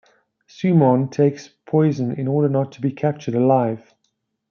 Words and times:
Simoun 0.47 1.09
takes 1.11 1.47
poison 1.67 2.11
in 2.13 2.27
order 2.27 2.49
not 2.49 2.71
to 2.71 2.81
be 2.81 2.91
captured 2.91 3.35
alive. 3.35 3.93